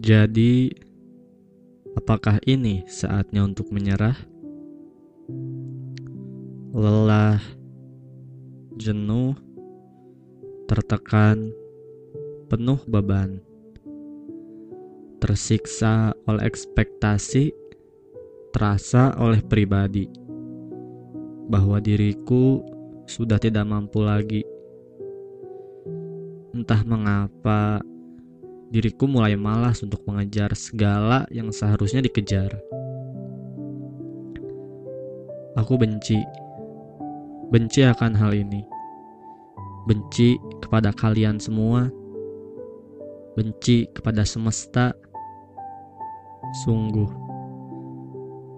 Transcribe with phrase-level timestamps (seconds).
[0.00, 0.72] Jadi,
[1.92, 4.16] apakah ini saatnya untuk menyerah?
[6.72, 7.36] Lelah,
[8.80, 9.36] jenuh,
[10.64, 11.52] tertekan,
[12.48, 13.44] penuh beban,
[15.20, 17.52] tersiksa oleh ekspektasi,
[18.56, 20.08] terasa oleh pribadi
[21.52, 22.64] bahwa diriku
[23.04, 24.48] sudah tidak mampu lagi.
[26.56, 27.84] Entah mengapa
[28.70, 32.54] diriku mulai malas untuk mengejar segala yang seharusnya dikejar.
[35.58, 36.22] Aku benci,
[37.50, 38.62] benci akan hal ini,
[39.90, 41.90] benci kepada kalian semua,
[43.34, 44.94] benci kepada semesta.
[46.62, 47.10] Sungguh,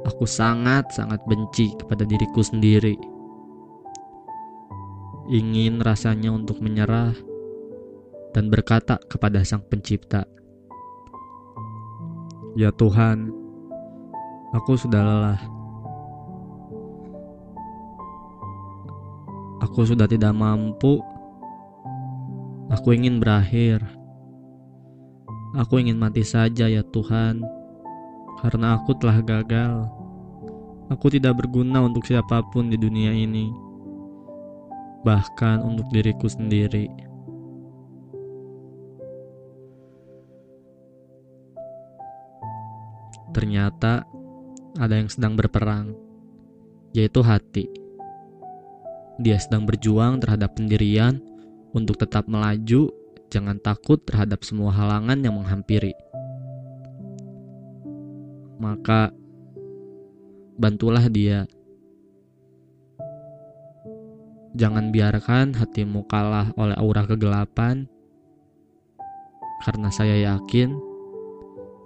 [0.05, 3.01] aku sangat-sangat benci kepada diriku sendiri.
[5.33, 7.17] Ingin rasanya untuk menyerah
[8.33, 10.25] dan berkata kepada Sang Pencipta,
[12.57, 13.29] "Ya Tuhan,
[14.57, 15.41] aku sudah lelah.
[19.63, 20.99] Aku sudah tidak mampu.
[22.73, 23.85] Aku ingin berakhir.
[25.53, 27.45] Aku ingin mati saja, ya Tuhan,
[28.41, 29.85] karena aku telah gagal.
[30.89, 33.53] Aku tidak berguna untuk siapa pun di dunia ini,
[35.05, 37.12] bahkan untuk diriku sendiri."
[43.83, 44.07] Ternyata
[44.79, 45.91] ada yang sedang berperang,
[46.95, 47.67] yaitu hati.
[49.19, 51.19] Dia sedang berjuang terhadap pendirian
[51.75, 52.95] untuk tetap melaju,
[53.27, 55.99] jangan takut terhadap semua halangan yang menghampiri.
[58.63, 59.11] Maka,
[60.55, 61.51] bantulah dia.
[64.55, 67.91] Jangan biarkan hatimu kalah oleh aura kegelapan,
[69.67, 70.71] karena saya yakin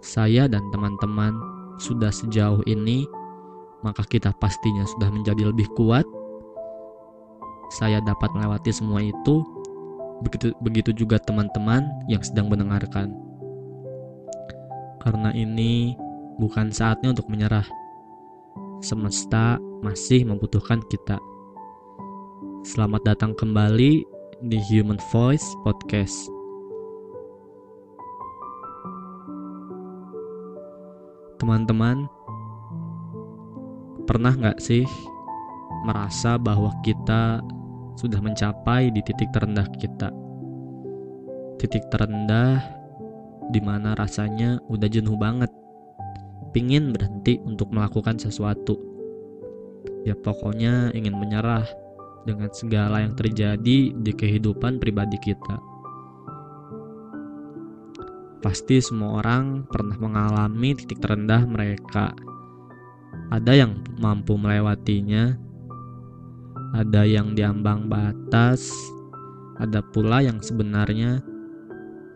[0.04, 3.04] saya dan teman-teman sudah sejauh ini,
[3.84, 6.04] maka kita pastinya sudah menjadi lebih kuat.
[7.76, 9.42] Saya dapat melewati semua itu.
[10.24, 13.12] Begitu, begitu juga teman-teman yang sedang mendengarkan.
[15.04, 15.92] Karena ini
[16.40, 17.66] bukan saatnya untuk menyerah.
[18.80, 21.20] Semesta masih membutuhkan kita.
[22.66, 24.02] Selamat datang kembali
[24.44, 26.35] di Human Voice Podcast.
[31.46, 32.10] Teman-teman,
[34.02, 34.82] pernah nggak sih
[35.86, 37.38] merasa bahwa kita
[37.94, 40.10] sudah mencapai di titik terendah kita?
[41.62, 42.58] Titik terendah
[43.54, 45.46] di mana rasanya udah jenuh banget,
[46.50, 48.82] pingin berhenti untuk melakukan sesuatu.
[50.02, 51.62] Ya pokoknya ingin menyerah
[52.26, 55.62] dengan segala yang terjadi di kehidupan pribadi kita.
[58.44, 62.12] Pasti semua orang pernah mengalami titik terendah mereka.
[63.32, 65.34] Ada yang mampu melewatinya,
[66.76, 68.70] ada yang diambang batas,
[69.56, 71.24] ada pula yang sebenarnya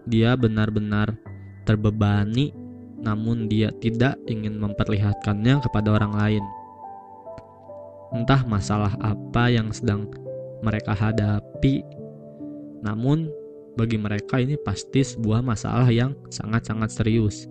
[0.04, 1.16] dia benar-benar
[1.64, 2.52] terbebani,
[3.00, 6.44] namun dia tidak ingin memperlihatkannya kepada orang lain.
[8.12, 10.10] Entah masalah apa yang sedang
[10.60, 11.80] mereka hadapi,
[12.84, 13.32] namun
[13.80, 17.48] bagi mereka ini pasti sebuah masalah yang sangat-sangat serius.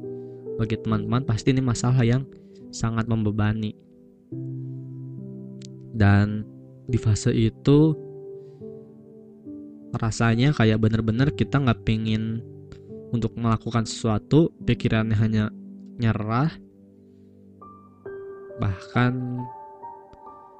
[0.61, 2.21] Bagi teman-teman pasti ini masalah yang
[2.69, 3.73] sangat membebani.
[5.89, 6.45] Dan
[6.85, 7.97] di fase itu
[9.97, 12.45] rasanya kayak bener-bener kita nggak pingin
[13.09, 15.49] untuk melakukan sesuatu, pikirannya hanya
[15.97, 16.53] nyerah,
[18.61, 19.41] bahkan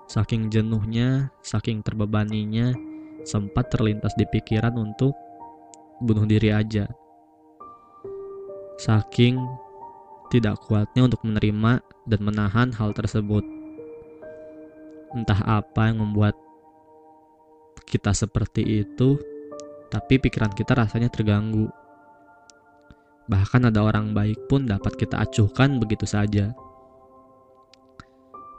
[0.10, 2.74] saking jenuhnya, saking terbebaninya,
[3.22, 5.14] sempat terlintas di pikiran untuk
[6.00, 6.88] bunuh diri aja.
[8.80, 9.36] Saking
[10.32, 13.44] tidak kuatnya untuk menerima dan menahan hal tersebut.
[15.12, 16.38] Entah apa yang membuat
[17.90, 19.18] kita seperti itu,
[19.90, 21.66] tapi pikiran kita rasanya terganggu.
[23.26, 26.54] Bahkan ada orang baik pun dapat kita acuhkan begitu saja.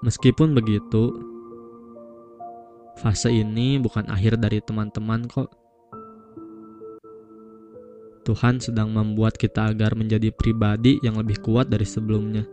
[0.03, 1.15] Meskipun begitu,
[2.99, 5.60] fase ini bukan akhir dari teman-teman kok.
[8.21, 12.45] Tuhan sedang membuat kita agar menjadi pribadi yang lebih kuat dari sebelumnya.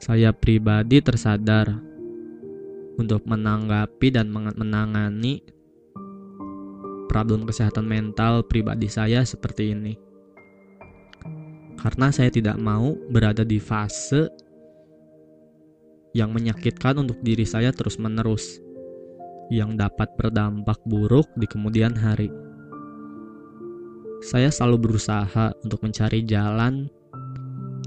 [0.00, 1.74] Saya pribadi tersadar
[2.96, 5.42] untuk menanggapi dan menangani
[7.10, 9.94] problem kesehatan mental pribadi saya seperti ini.
[11.80, 14.30] Karena saya tidak mau berada di fase
[16.14, 18.69] yang menyakitkan untuk diri saya terus-menerus
[19.50, 22.30] yang dapat berdampak buruk di kemudian hari.
[24.20, 26.92] saya selalu berusaha untuk mencari jalan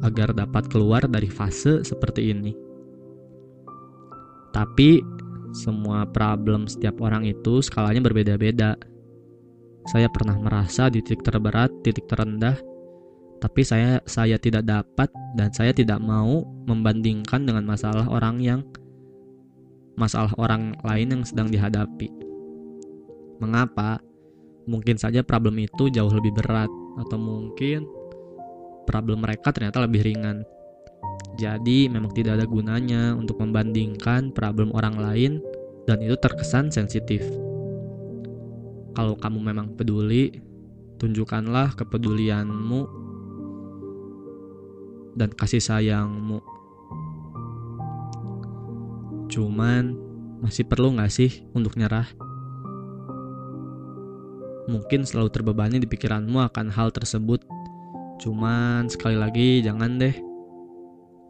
[0.02, 2.52] agar dapat keluar dari fase seperti ini.
[4.50, 4.98] Tapi
[5.54, 8.74] semua problem setiap orang itu skalanya berbeda-beda.
[9.94, 12.58] Saya pernah merasa di titik terberat, titik terendah,
[13.44, 18.60] tapi saya saya tidak dapat dan saya tidak mau membandingkan dengan masalah orang yang
[19.94, 22.10] masalah orang lain yang sedang dihadapi.
[23.38, 24.02] Mengapa?
[24.64, 27.84] Mungkin saja problem itu jauh lebih berat atau mungkin
[28.88, 30.48] problem mereka ternyata lebih ringan.
[31.36, 35.32] Jadi memang tidak ada gunanya untuk membandingkan problem orang lain
[35.84, 37.26] dan itu terkesan sensitif.
[38.94, 40.38] Kalau kamu memang peduli,
[41.02, 42.82] tunjukkanlah kepedulianmu
[45.18, 46.53] dan kasih sayangmu.
[49.32, 49.96] Cuman
[50.44, 52.08] masih perlu gak sih untuk nyerah?
[54.64, 57.44] Mungkin selalu terbebani di pikiranmu akan hal tersebut.
[58.24, 60.16] Cuman sekali lagi jangan deh.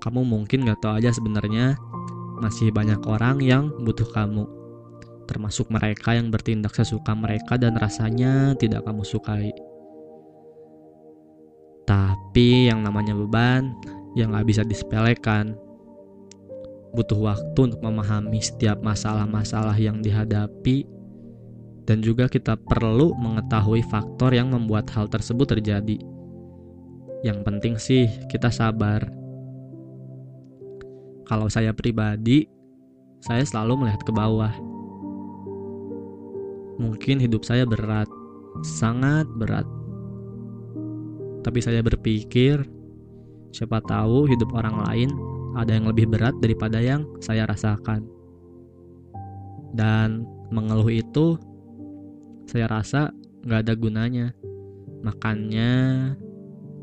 [0.01, 1.73] Kamu mungkin gak tahu aja sebenarnya
[2.37, 4.45] masih banyak orang yang butuh kamu.
[5.25, 9.49] Termasuk mereka yang bertindak sesuka mereka dan rasanya tidak kamu sukai.
[11.87, 13.73] Tapi yang namanya beban
[14.13, 15.57] yang gak bisa disepelekan.
[16.93, 20.85] Butuh waktu untuk memahami setiap masalah-masalah yang dihadapi
[21.89, 25.97] dan juga kita perlu mengetahui faktor yang membuat hal tersebut terjadi.
[27.25, 29.09] Yang penting sih kita sabar.
[31.25, 32.45] Kalau saya pribadi,
[33.25, 34.53] saya selalu melihat ke bawah.
[36.77, 38.11] Mungkin hidup saya berat,
[38.61, 39.65] sangat berat
[41.43, 42.63] tapi saya berpikir,
[43.51, 45.09] siapa tahu hidup orang lain
[45.53, 48.05] ada yang lebih berat daripada yang saya rasakan.
[49.73, 51.37] Dan mengeluh itu,
[52.45, 53.09] saya rasa
[53.45, 54.27] nggak ada gunanya.
[55.01, 55.71] Makanya,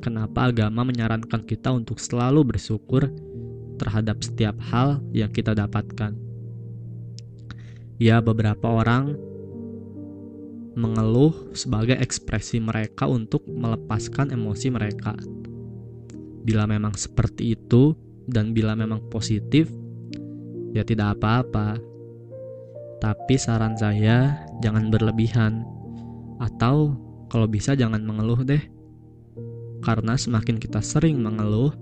[0.02, 3.08] kenapa agama menyarankan kita untuk selalu bersyukur
[3.80, 6.12] terhadap setiap hal yang kita dapatkan.
[8.00, 9.16] Ya, beberapa orang
[10.76, 15.12] mengeluh sebagai ekspresi mereka untuk melepaskan emosi mereka.
[16.40, 17.92] Bila memang seperti itu
[18.28, 19.70] dan bila memang positif,
[20.76, 21.78] ya tidak apa-apa.
[23.00, 25.64] Tapi saran saya jangan berlebihan
[26.36, 26.92] atau
[27.32, 28.60] kalau bisa jangan mengeluh deh.
[29.80, 31.72] Karena semakin kita sering mengeluh,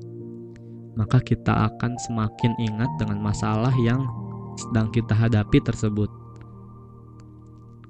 [0.94, 4.06] maka kita akan semakin ingat dengan masalah yang
[4.54, 6.06] sedang kita hadapi tersebut.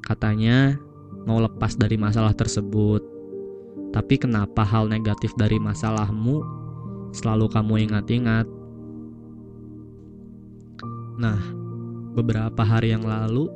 [0.00, 0.80] Katanya,
[1.28, 3.04] mau lepas dari masalah tersebut.
[3.92, 6.40] Tapi kenapa hal negatif dari masalahmu
[7.12, 8.46] selalu kamu ingat-ingat?
[11.18, 11.40] Nah,
[12.14, 13.50] beberapa hari yang lalu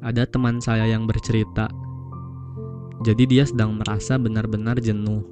[0.00, 1.68] ada teman saya yang bercerita.
[3.00, 5.24] Jadi dia sedang merasa benar-benar jenuh.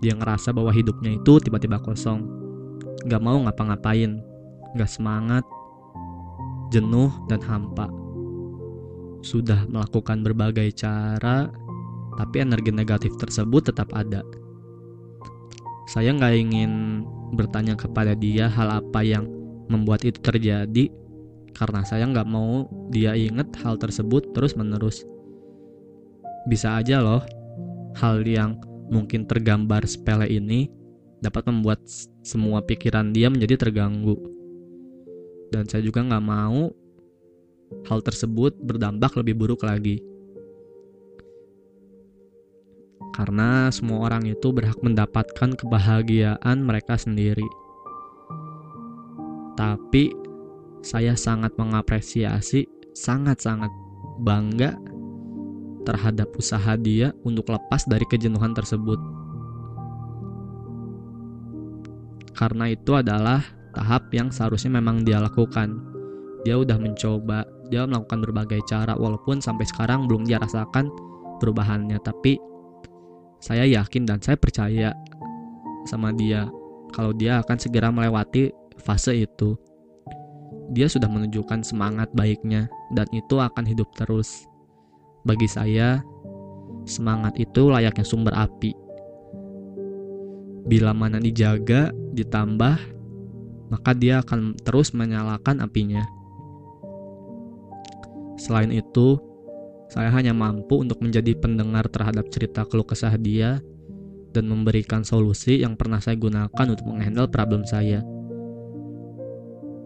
[0.00, 2.26] Dia ngerasa bahwa hidupnya itu tiba-tiba kosong.
[3.06, 4.18] Gak mau ngapa-ngapain.
[4.74, 5.44] Gak semangat.
[6.72, 8.02] Jenuh dan hampa
[9.22, 11.48] sudah melakukan berbagai cara,
[12.18, 14.20] tapi energi negatif tersebut tetap ada.
[15.90, 17.02] Saya nggak ingin
[17.34, 19.26] bertanya kepada dia hal apa yang
[19.66, 20.88] membuat itu terjadi,
[21.56, 25.02] karena saya nggak mau dia ingat hal tersebut terus-menerus.
[26.46, 27.22] Bisa aja loh,
[27.98, 28.58] hal yang
[28.90, 30.68] mungkin tergambar sepele ini
[31.22, 31.80] dapat membuat
[32.26, 34.18] semua pikiran dia menjadi terganggu.
[35.54, 36.72] Dan saya juga nggak mau
[37.88, 40.11] hal tersebut berdampak lebih buruk lagi.
[43.12, 47.44] Karena semua orang itu berhak mendapatkan kebahagiaan mereka sendiri.
[49.52, 50.08] Tapi
[50.80, 52.64] saya sangat mengapresiasi,
[52.96, 53.68] sangat-sangat
[54.24, 54.74] bangga
[55.84, 58.96] terhadap usaha dia untuk lepas dari kejenuhan tersebut.
[62.32, 63.44] Karena itu adalah
[63.76, 65.78] tahap yang seharusnya memang dia lakukan.
[66.42, 70.92] Dia udah mencoba dia melakukan berbagai cara walaupun sampai sekarang belum dia rasakan
[71.40, 72.36] perubahannya tapi
[73.42, 74.94] saya yakin dan saya percaya
[75.90, 76.46] sama dia
[76.94, 79.58] kalau dia akan segera melewati fase itu.
[80.72, 84.46] Dia sudah menunjukkan semangat baiknya dan itu akan hidup terus.
[85.26, 86.00] Bagi saya
[86.86, 88.70] semangat itu layaknya sumber api.
[90.70, 92.78] Bila mana dijaga ditambah
[93.74, 96.04] maka dia akan terus menyalakan apinya.
[98.36, 99.16] Selain itu,
[99.92, 103.60] saya hanya mampu untuk menjadi pendengar terhadap cerita keluh kesah dia
[104.32, 108.00] dan memberikan solusi yang pernah saya gunakan untuk menghandle problem saya.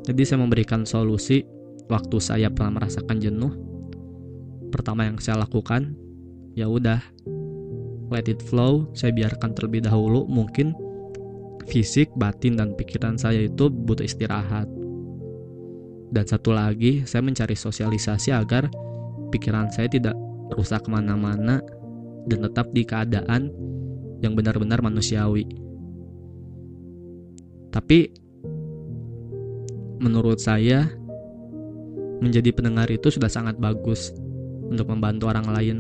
[0.07, 1.43] Jadi saya memberikan solusi
[1.91, 3.51] waktu saya pernah merasakan jenuh.
[4.71, 5.99] Pertama yang saya lakukan,
[6.55, 7.03] ya udah,
[8.15, 10.23] let it flow, saya biarkan terlebih dahulu.
[10.31, 10.71] Mungkin
[11.67, 14.71] fisik, batin, dan pikiran saya itu butuh istirahat.
[16.15, 18.71] Dan satu lagi, saya mencari sosialisasi agar
[19.31, 20.15] pikiran saya tidak
[20.55, 21.59] rusak ke mana-mana
[22.27, 23.51] dan tetap di keadaan
[24.23, 25.47] yang benar-benar manusiawi.
[27.71, 28.09] Tapi
[30.01, 30.89] menurut saya
[32.25, 34.13] menjadi pendengar itu sudah sangat bagus
[34.67, 35.79] untuk membantu orang lain.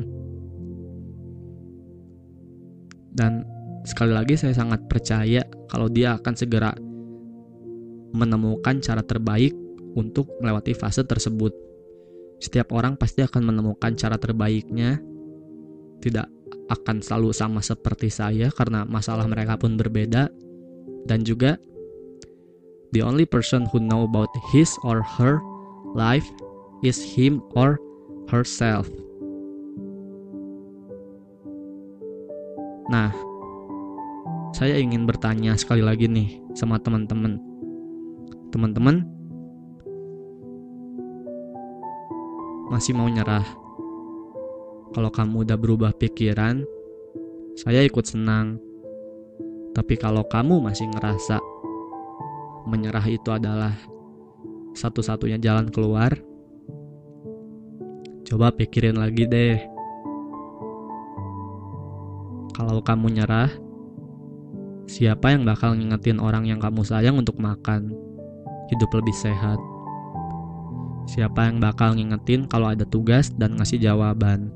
[3.16, 3.48] Dan
[3.88, 5.40] sekali lagi saya sangat percaya
[5.72, 6.76] kalau dia akan segera
[8.12, 9.56] menemukan cara terbaik
[9.96, 11.56] untuk melewati fase tersebut.
[12.36, 15.00] Setiap orang pasti akan menemukan cara terbaiknya.
[16.00, 16.26] Tidak
[16.66, 20.28] akan selalu sama seperti saya karena masalah mereka pun berbeda
[21.06, 21.54] dan juga
[22.90, 25.38] the only person who know about his or her
[25.94, 26.26] life
[26.82, 27.78] is him or
[28.26, 28.90] herself.
[32.90, 33.10] Nah,
[34.54, 37.38] saya ingin bertanya sekali lagi nih sama teman-teman.
[38.54, 39.15] Teman-teman
[42.66, 43.46] masih mau nyerah?
[44.90, 46.66] Kalau kamu udah berubah pikiran,
[47.54, 48.58] saya ikut senang.
[49.70, 51.38] Tapi kalau kamu masih ngerasa
[52.66, 53.76] menyerah itu adalah
[54.74, 56.16] satu-satunya jalan keluar,
[58.26, 59.60] coba pikirin lagi deh.
[62.56, 63.52] Kalau kamu nyerah,
[64.88, 67.92] siapa yang bakal ngingetin orang yang kamu sayang untuk makan,
[68.72, 69.60] hidup lebih sehat?
[71.06, 74.50] Siapa yang bakal ngingetin kalau ada tugas dan ngasih jawaban?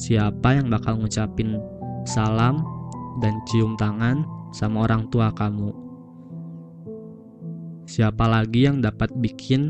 [0.00, 1.60] Siapa yang bakal ngucapin
[2.08, 2.64] salam
[3.20, 4.24] dan cium tangan
[4.56, 5.68] sama orang tua kamu?
[7.84, 9.68] Siapa lagi yang dapat bikin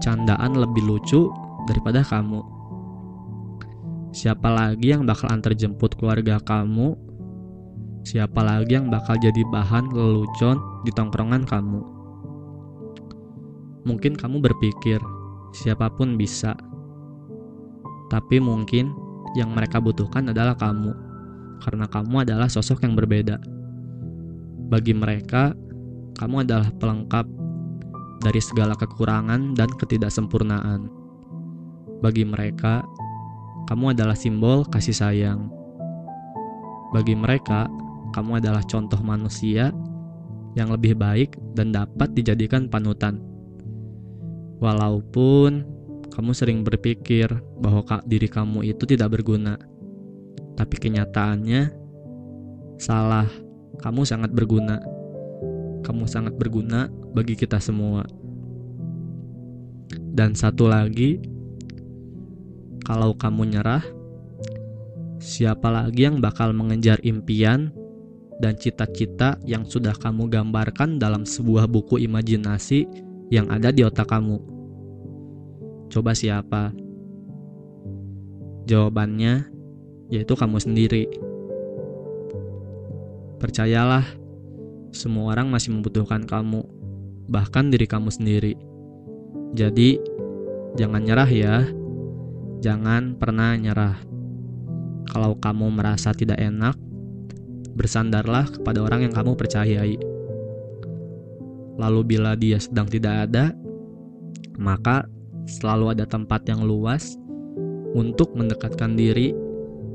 [0.00, 1.28] candaan lebih lucu
[1.68, 2.40] daripada kamu?
[4.16, 6.96] Siapa lagi yang bakal antar jemput keluarga kamu?
[8.08, 10.56] Siapa lagi yang bakal jadi bahan lelucon
[10.88, 11.95] di tongkrongan kamu?
[13.86, 14.98] Mungkin kamu berpikir,
[15.54, 16.58] siapa pun bisa.
[18.10, 18.90] Tapi mungkin
[19.38, 20.90] yang mereka butuhkan adalah kamu,
[21.62, 23.38] karena kamu adalah sosok yang berbeda.
[24.66, 25.54] Bagi mereka,
[26.18, 27.26] kamu adalah pelengkap
[28.26, 30.90] dari segala kekurangan dan ketidaksempurnaan.
[32.02, 32.82] Bagi mereka,
[33.70, 35.46] kamu adalah simbol kasih sayang.
[36.90, 37.70] Bagi mereka,
[38.10, 39.70] kamu adalah contoh manusia
[40.56, 43.35] yang lebih baik dan dapat dijadikan panutan.
[44.56, 45.64] Walaupun
[46.08, 47.28] kamu sering berpikir
[47.60, 49.60] bahwa diri kamu itu tidak berguna,
[50.56, 51.70] tapi kenyataannya
[52.80, 53.28] salah.
[53.76, 54.80] Kamu sangat berguna.
[55.84, 58.08] Kamu sangat berguna bagi kita semua.
[60.16, 61.20] Dan satu lagi,
[62.88, 63.84] kalau kamu nyerah,
[65.20, 67.68] siapa lagi yang bakal mengejar impian
[68.40, 72.88] dan cita-cita yang sudah kamu gambarkan dalam sebuah buku imajinasi
[73.32, 74.38] yang ada di otak kamu?
[75.90, 76.70] Coba siapa?
[78.66, 79.46] Jawabannya
[80.10, 81.10] yaitu kamu sendiri.
[83.42, 84.06] Percayalah,
[84.94, 86.64] semua orang masih membutuhkan kamu,
[87.28, 88.54] bahkan diri kamu sendiri.
[89.52, 90.00] Jadi,
[90.78, 91.56] jangan nyerah ya.
[92.64, 94.00] Jangan pernah nyerah.
[95.06, 96.74] Kalau kamu merasa tidak enak,
[97.76, 100.15] bersandarlah kepada orang yang kamu percayai.
[101.76, 103.52] Lalu bila dia sedang tidak ada,
[104.56, 105.04] maka
[105.46, 107.20] selalu ada tempat yang luas
[107.92, 109.32] untuk mendekatkan diri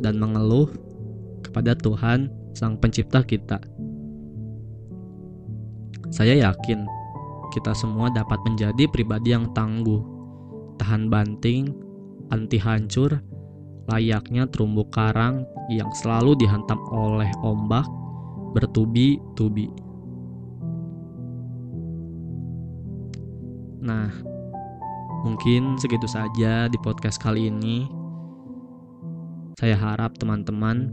[0.02, 0.70] dan mengeluh
[1.42, 3.58] kepada Tuhan Sang Pencipta kita.
[6.12, 6.86] Saya yakin
[7.52, 10.00] kita semua dapat menjadi pribadi yang tangguh,
[10.80, 11.72] tahan banting,
[12.32, 13.20] anti hancur,
[13.92, 17.84] layaknya terumbu karang yang selalu dihantam oleh ombak
[18.56, 19.91] bertubi-tubi.
[23.82, 24.14] Nah,
[25.26, 27.90] mungkin segitu saja di podcast kali ini.
[29.58, 30.90] Saya harap teman-teman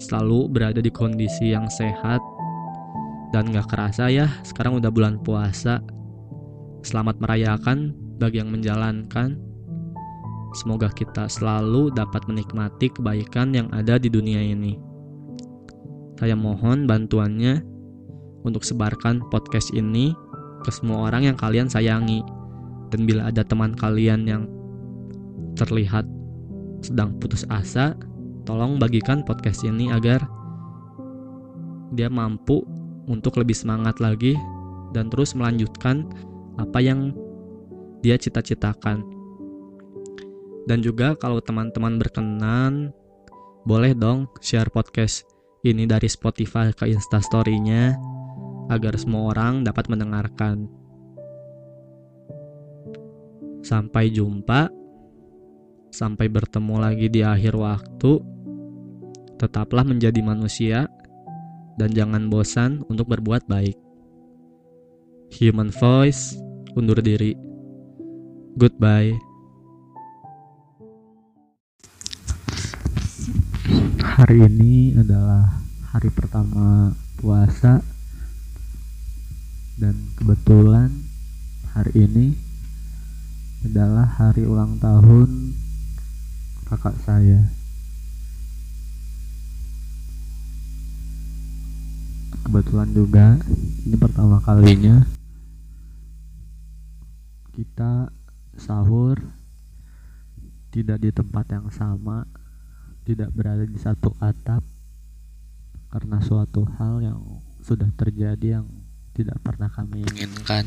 [0.00, 2.18] selalu berada di kondisi yang sehat
[3.30, 5.84] dan gak kerasa ya sekarang udah bulan puasa.
[6.82, 9.52] Selamat merayakan bagi yang menjalankan
[10.52, 14.76] Semoga kita selalu dapat menikmati kebaikan yang ada di dunia ini.
[16.20, 17.64] Saya mohon bantuannya
[18.44, 20.12] untuk sebarkan podcast ini
[20.62, 22.22] ke semua orang yang kalian sayangi.
[22.94, 24.42] Dan bila ada teman kalian yang
[25.56, 26.04] terlihat
[26.80, 27.96] sedang putus asa,
[28.44, 30.22] tolong bagikan podcast ini agar
[31.92, 32.64] dia mampu
[33.06, 34.36] untuk lebih semangat lagi
[34.92, 36.08] dan terus melanjutkan
[36.60, 37.16] apa yang
[38.04, 39.04] dia cita-citakan.
[40.68, 42.94] Dan juga kalau teman-teman berkenan
[43.66, 45.26] boleh dong share podcast
[45.62, 47.94] ini dari Spotify ke Instastory-nya
[48.70, 50.68] agar semua orang dapat mendengarkan.
[53.62, 54.68] Sampai jumpa,
[55.94, 58.12] sampai bertemu lagi di akhir waktu.
[59.38, 60.86] Tetaplah menjadi manusia
[61.74, 63.74] dan jangan bosan untuk berbuat baik.
[65.40, 66.36] Human Voice
[66.76, 67.34] undur diri.
[68.54, 69.16] Goodbye.
[74.02, 75.48] Hari ini adalah
[75.88, 77.80] hari pertama puasa
[79.80, 80.92] dan kebetulan
[81.72, 82.26] hari ini
[83.64, 85.56] adalah hari ulang tahun
[86.68, 87.40] kakak saya.
[92.42, 93.38] Kebetulan juga
[93.86, 95.06] ini pertama kalinya
[97.54, 98.10] kita
[98.58, 99.16] sahur
[100.72, 102.24] tidak di tempat yang sama
[103.04, 104.64] tidak berada di satu atap
[105.92, 107.20] karena suatu hal yang
[107.60, 108.66] sudah terjadi yang
[109.12, 110.64] tidak pernah kami inginkan.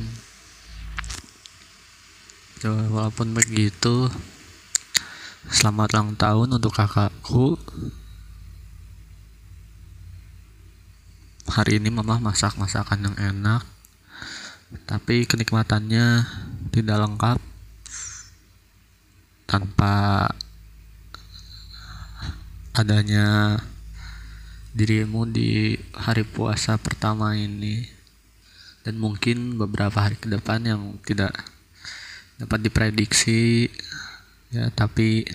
[2.62, 4.10] Coba walaupun begitu,
[5.50, 7.58] selamat ulang tahun untuk kakakku.
[11.46, 13.66] Hari ini mama masak masakan yang enak,
[14.86, 16.26] tapi kenikmatannya
[16.70, 17.40] tidak lengkap
[19.46, 20.30] tanpa
[22.74, 23.58] adanya
[24.76, 27.95] dirimu di hari puasa pertama ini
[28.86, 31.34] dan mungkin beberapa hari ke depan yang tidak
[32.38, 33.74] dapat diprediksi
[34.54, 35.26] ya tapi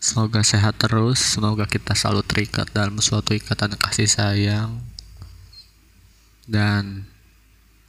[0.00, 4.80] semoga sehat terus semoga kita selalu terikat dalam suatu ikatan kasih sayang.
[6.50, 7.06] Dan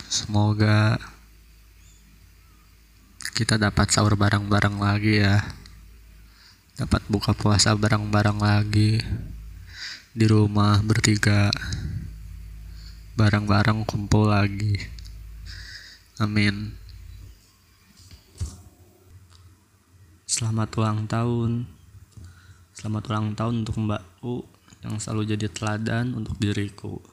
[0.05, 1.01] semoga
[3.33, 5.41] kita dapat sahur bareng-bareng lagi ya.
[6.77, 9.01] Dapat buka puasa bareng-bareng lagi.
[10.11, 11.49] Di rumah bertiga
[13.15, 14.79] bareng-bareng kumpul lagi.
[16.21, 16.75] Amin.
[20.23, 21.67] Selamat ulang tahun.
[22.71, 24.47] Selamat ulang tahun untuk mbakku
[24.81, 27.03] yang selalu jadi teladan untuk diriku